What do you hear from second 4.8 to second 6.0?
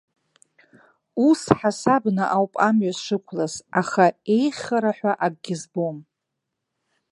ҳәа акгьы збом.